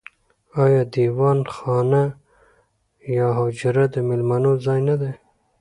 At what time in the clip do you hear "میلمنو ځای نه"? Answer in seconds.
4.07-4.95